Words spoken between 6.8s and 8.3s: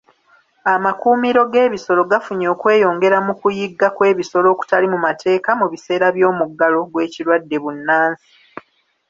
gw'ekirwadde bbunansi.